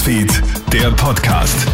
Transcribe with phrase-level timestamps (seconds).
[0.00, 1.66] Newsfeed, der Podcast.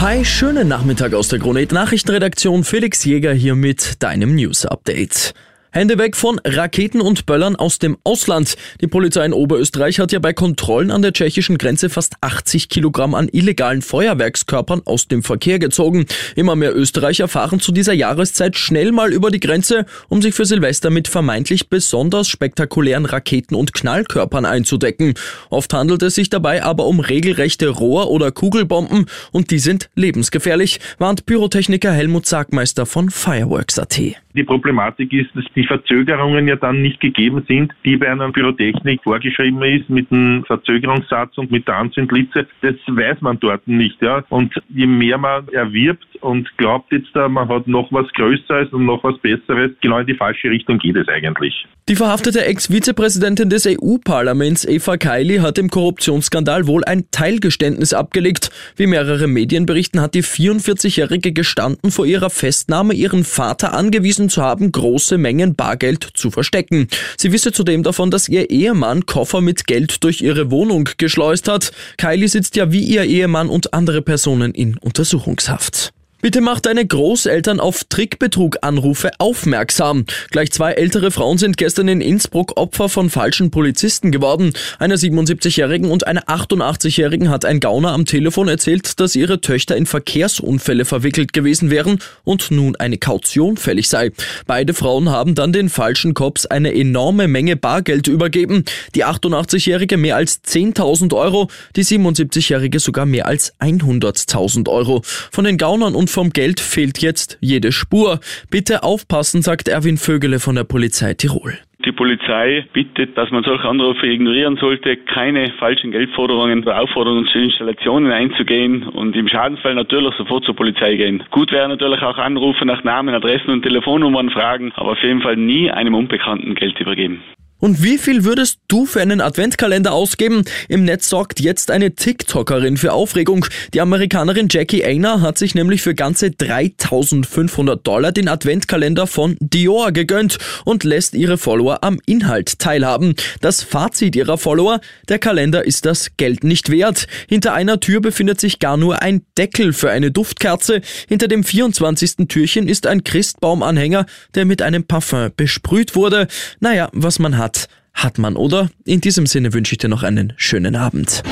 [0.00, 2.64] Hi, schönen Nachmittag aus der Kronet Nachrichtenredaktion.
[2.64, 5.34] Felix Jäger hier mit deinem News Update.
[5.70, 8.56] Hände weg von Raketen und Böllern aus dem Ausland.
[8.80, 13.14] Die Polizei in Oberösterreich hat ja bei Kontrollen an der tschechischen Grenze fast 80 Kilogramm
[13.14, 16.06] an illegalen Feuerwerkskörpern aus dem Verkehr gezogen.
[16.34, 20.44] Immer mehr Österreicher fahren zu dieser Jahreszeit schnell mal über die Grenze, um sich für
[20.44, 25.14] Silvester mit vermeintlich besonders spektakulären Raketen und Knallkörpern einzudecken.
[25.50, 30.80] Oft handelt es sich dabei aber um regelrechte Rohr- oder Kugelbomben und die sind lebensgefährlich,
[30.98, 34.00] warnt Pyrotechniker Helmut Sagmeister von Fireworks.at.
[34.36, 39.02] Die Problematik ist, dass die Verzögerungen ja dann nicht gegeben sind, die bei einer Pyrotechnik
[39.02, 42.46] vorgeschrieben ist mit einem Verzögerungssatz und mit der Anzündlitze.
[42.60, 44.00] Das weiß man dort nicht.
[44.02, 44.22] Ja.
[44.28, 48.84] Und je mehr man erwirbt und glaubt jetzt, da, man hat noch was Größeres und
[48.84, 51.66] noch was Besseres, genau in die falsche Richtung geht es eigentlich.
[51.88, 58.50] Die verhaftete Ex-Vizepräsidentin des EU-Parlaments Eva Kaili hat im Korruptionsskandal wohl ein Teilgeständnis abgelegt.
[58.74, 64.42] Wie mehrere Medien berichten, hat die 44-Jährige gestanden, vor ihrer Festnahme ihren Vater angewiesen zu
[64.42, 66.88] haben, große Mengen Bargeld zu verstecken.
[67.16, 71.70] Sie wisse zudem davon, dass ihr Ehemann Koffer mit Geld durch ihre Wohnung geschleust hat.
[71.98, 75.92] Kylie sitzt ja wie ihr Ehemann und andere Personen in Untersuchungshaft.
[76.22, 80.06] Bitte macht deine Großeltern auf Trickbetrug-Anrufe aufmerksam.
[80.30, 84.54] Gleich zwei ältere Frauen sind gestern in Innsbruck Opfer von falschen Polizisten geworden.
[84.78, 89.84] Einer 77-Jährigen und einer 88-Jährigen hat ein Gauner am Telefon erzählt, dass ihre Töchter in
[89.84, 94.10] Verkehrsunfälle verwickelt gewesen wären und nun eine Kaution fällig sei.
[94.46, 98.64] Beide Frauen haben dann den falschen Cops eine enorme Menge Bargeld übergeben.
[98.94, 105.02] Die 88-Jährige mehr als 10.000 Euro, die 77-Jährige sogar mehr als 100.000 Euro.
[105.04, 108.20] Von den Gaunern und und vom Geld fehlt jetzt jede Spur.
[108.48, 111.58] Bitte aufpassen, sagt Erwin Vögele von der Polizei Tirol.
[111.84, 117.40] Die Polizei bittet, dass man solche Anrufe ignorieren sollte, keine falschen Geldforderungen oder Aufforderungen zu
[117.40, 121.24] Installationen einzugehen und im Schadensfall natürlich sofort zur Polizei gehen.
[121.32, 125.36] Gut wäre natürlich auch Anrufe nach Namen, Adressen und Telefonnummern fragen, aber auf jeden Fall
[125.36, 127.20] nie einem Unbekannten Geld übergeben.
[127.58, 130.44] Und wie viel würdest du für einen Adventkalender ausgeben?
[130.68, 133.46] Im Netz sorgt jetzt eine TikTokerin für Aufregung.
[133.72, 139.92] Die Amerikanerin Jackie Aina hat sich nämlich für ganze 3500 Dollar den Adventkalender von Dior
[139.92, 143.14] gegönnt und lässt ihre Follower am Inhalt teilhaben.
[143.40, 147.06] Das Fazit ihrer Follower, der Kalender ist das Geld nicht wert.
[147.26, 150.82] Hinter einer Tür befindet sich gar nur ein Deckel für eine Duftkerze.
[151.08, 152.28] Hinter dem 24.
[152.28, 156.26] Türchen ist ein Christbaumanhänger, der mit einem Parfum besprüht wurde.
[156.60, 158.68] Naja, was man hat hat, hat man, oder?
[158.84, 161.22] In diesem Sinne wünsche ich dir noch einen schönen Abend.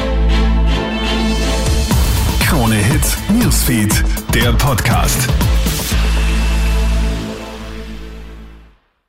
[2.46, 5.28] Krone Hits, Newsfeed, der Podcast.